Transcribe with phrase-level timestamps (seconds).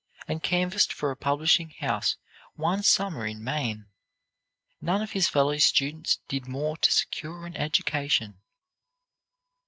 [0.27, 2.17] and canvassed for a publishing house
[2.55, 3.85] one summer in Maine.
[4.81, 8.39] None of his fellow students did more to secure an education.